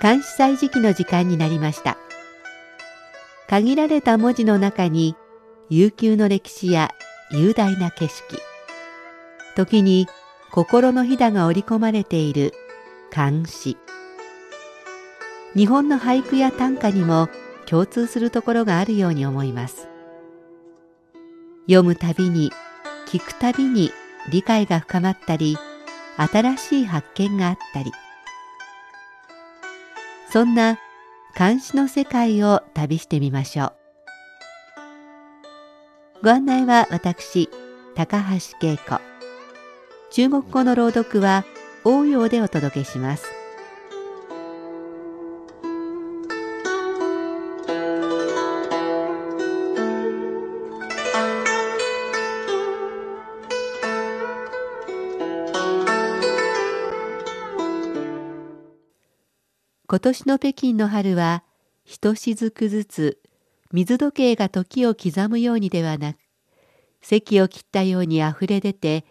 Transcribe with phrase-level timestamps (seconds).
[0.00, 1.96] 監視祭時期の時間になりました。
[3.48, 5.16] 限られた文字の中に
[5.70, 6.92] 悠久の歴史や
[7.30, 8.40] 雄大な景色。
[9.54, 10.06] 時に
[10.52, 12.52] 心のひだが織り込まれている
[13.10, 13.78] 漢詩
[15.56, 17.30] 日本の俳句や短歌にも
[17.64, 19.88] 共通するところがあるように思います
[21.66, 22.52] 読むたびに
[23.06, 23.92] 聞くたびに
[24.30, 25.56] 理解が深まったり
[26.18, 27.90] 新しい発見があったり
[30.30, 30.78] そんな
[31.36, 33.72] 監視の世界を旅してみましょ
[36.22, 36.24] う。
[36.24, 37.50] ご案内は私、
[37.94, 39.11] 高橋恵子。
[40.14, 41.46] 中国語の朗読は
[41.84, 43.24] 応用でお届けします。
[59.88, 61.42] 今年の北京の春は
[61.84, 63.18] ひとしずくずつ
[63.72, 66.18] 水時計が時を刻むようにではなく
[67.00, 69.06] 席を切ったようにあふれ出て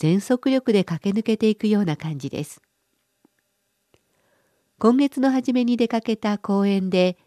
[0.00, 2.62] 全速力で駆け抜けていくような感じです。
[4.78, 7.18] 今月の初めに出かけた公園で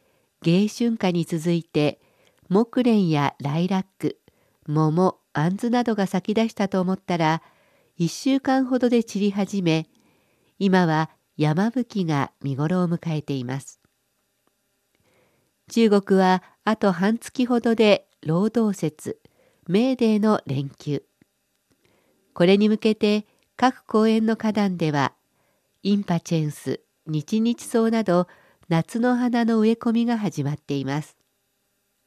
[0.41, 2.01] 芸春夏に続いて
[2.49, 4.19] 木蓮やライラック
[4.65, 7.43] 桃あんずなどが咲き出したと思ったら
[7.99, 9.87] 1週間ほどで散り始め
[10.57, 13.79] 今は山吹が見頃を迎えています。
[15.69, 19.19] 中国はあと半月ほどで労働節、
[19.67, 21.03] メーデーの連休。
[22.33, 25.13] これに向けて各公園の花壇では
[25.83, 28.27] インパチェンス、日々草など
[28.69, 31.17] 夏の花の植え込みが始まっています。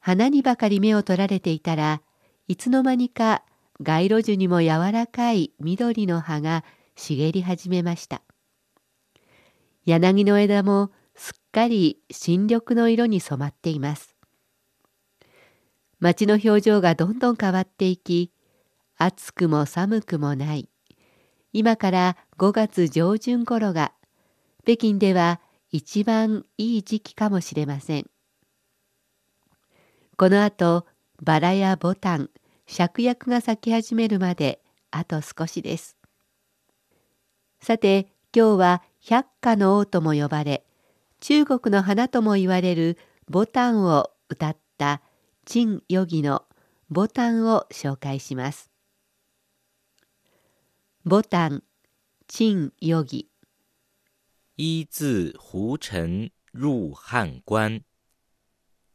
[0.00, 2.00] 花にばかり目を取られていたら
[2.48, 3.42] いつの間にか
[3.80, 6.64] 街路樹にも柔らかい緑の葉が
[6.94, 8.22] 茂り始めました。
[9.84, 14.16] 柳の枝もすっかり新緑の色に染まっています。
[16.00, 18.32] 街の表情がどんどん変わっていき、
[18.98, 20.68] 暑くも寒くもない、
[21.52, 23.92] 今から5月上旬頃が、
[24.64, 25.40] 北京では
[25.70, 28.10] 一番いい時期かもしれません。
[30.16, 30.86] この後、
[31.22, 32.30] バラやボタン、
[32.66, 35.96] 芍薬が咲き始めるまであと少しです。
[37.60, 40.66] さて、今日は百花の王とも呼ばれ
[41.20, 45.00] 中国の花とも言われるボタンを歌った
[45.44, 46.44] 陳ヨギの
[46.90, 48.75] ボタンを紹介します。
[51.08, 51.62] ボタン
[52.26, 53.28] 陳ヨギ。
[54.56, 57.84] 一字胡尘入汉关。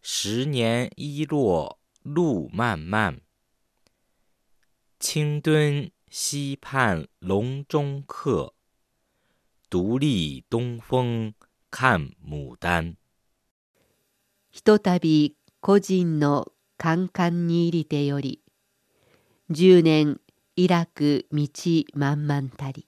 [0.01, 3.21] 十年一落路漫漫。
[4.99, 8.53] 青墩西畔笼中客。
[9.69, 11.33] 独立東風
[11.69, 12.97] 看牡丹。
[14.49, 18.41] ひとたび個人のカンカンに入りてより
[19.49, 20.19] 十年
[20.57, 21.47] イラク道
[21.93, 22.85] 満々たり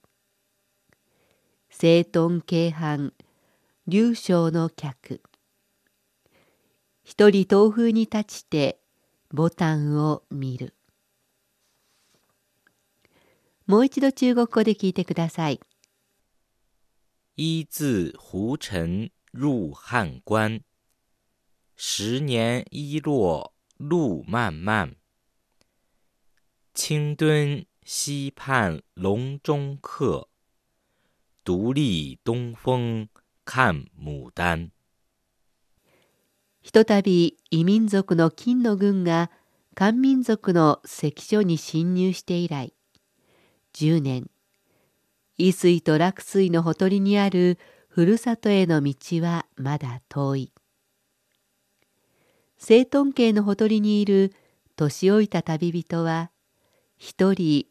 [1.70, 3.12] 整頓京阪
[3.86, 5.22] 流暢の客
[7.02, 8.78] 一人東風に立ちて
[9.32, 10.74] ボタンを見る
[13.66, 15.58] もう一度中国語で聞いてください。
[17.36, 20.60] 一字胡尘入汉关，
[21.76, 24.96] 十年一落路漫漫。
[26.76, 30.26] 青墩西畔笼中客，
[31.44, 33.08] 独立东风
[33.44, 34.72] 看牡丹。
[36.62, 39.30] ひとたび異民族の金の軍が
[39.76, 42.74] 漢民族の関所に侵入して以来
[43.74, 44.28] 10年
[45.38, 47.56] 伊水と落水のほとりにある
[47.86, 50.52] ふるさとへの道はまだ遠い。
[52.56, 54.34] 聖頓家のほとりにいる
[54.74, 56.32] 年老いた旅人は
[56.96, 57.66] 一人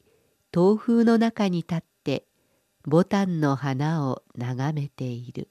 [0.53, 2.25] 東風の中に立って
[2.85, 5.49] ボタンの花を眺めている。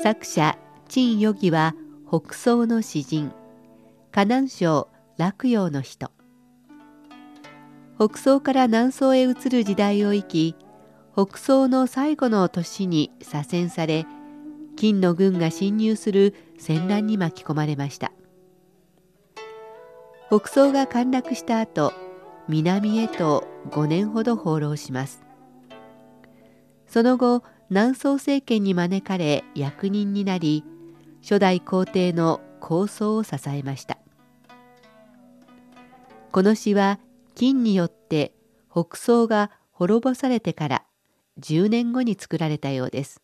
[0.00, 0.56] 作者
[0.88, 1.74] 陳ヨギは
[2.08, 3.32] 北宋の詩人
[4.12, 4.88] 河南省
[5.18, 6.12] 洛陽の人
[7.98, 10.56] 北宋から南宋へ移る時代を生き
[11.18, 14.06] 北宋の最後の年に左遷され
[14.76, 18.12] 金の軍が侵入する戦乱に巻き込まれました。
[20.28, 21.92] 北宋が陥落した後
[22.46, 25.24] 南へと5年ほど放浪します。
[26.86, 30.62] その後南宋政権に招かれ役人になり
[31.20, 33.98] 初代皇帝の構想を支えました。
[36.30, 37.00] この詩は
[37.34, 38.34] 金によって
[38.70, 40.84] 北宋が滅ぼされてから
[41.40, 43.22] 10年後に作られたようです。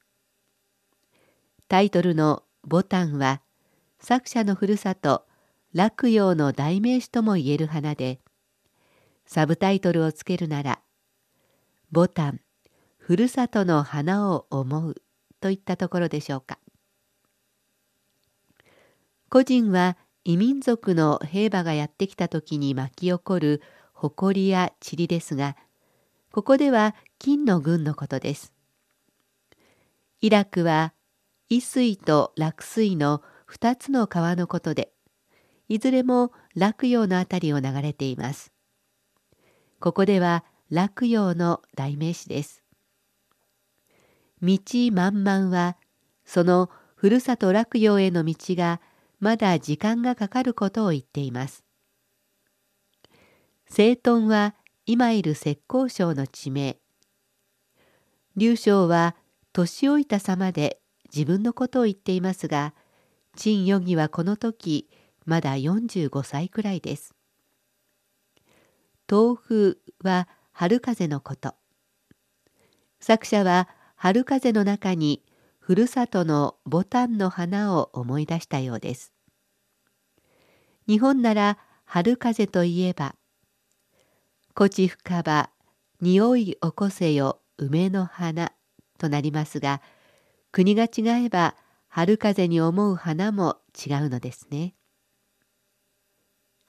[1.69, 3.43] タイトルの「ボタン」は
[3.99, 5.27] 作者のふるさと
[5.73, 8.21] 洛陽の代名詞ともいえる花で
[9.27, 10.81] サブタイトルをつけるなら
[11.91, 12.41] 「ボタン
[12.99, 15.03] ふるさとの花を思う」
[15.41, 16.59] といったところでしょうか。
[19.29, 23.63] 個人は異民族の兵馬がやってきた時に巻き起こる
[23.93, 25.57] 埃や塵ですが
[26.31, 28.53] ここでは金の軍のことです。
[30.21, 30.93] イラクは
[31.49, 34.93] 伊水と落水の2つの川のことで
[35.67, 38.53] いずれも落葉の辺りを流れています。
[39.81, 42.63] ここでは落葉の代名詞です。
[44.43, 44.59] 道
[44.93, 45.79] 満々は
[46.27, 48.83] そのふるさと落葉への道が
[49.19, 51.65] まだ時間がかかることを言っています。
[53.67, 54.55] 整頓は
[54.85, 56.77] 今いる浙江省の地名。
[58.37, 59.15] 劉将は
[59.53, 60.81] 年老いた様で
[61.15, 62.75] 自分のことを言っていますが、
[63.37, 64.91] 陳余儀はこの時
[65.25, 67.15] まだ45歳くらいです。
[69.11, 71.55] 豆腐は春風のこと。
[73.01, 75.23] 作者は春風の中に
[75.59, 79.13] ふるさとのボタンの花を思い出したようです。
[80.87, 83.15] 日本なら春風といえば
[84.55, 85.51] こち深場
[86.01, 88.53] 匂い起こせよ梅の花
[88.99, 89.81] となりますが
[90.53, 91.57] 国が違えば
[91.89, 94.75] 春風に思う花も違うのですね。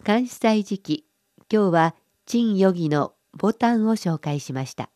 [0.04, 1.06] 監視祭時期
[1.52, 1.96] 今日は
[2.26, 4.90] 陳余儀のボタンを紹介しました。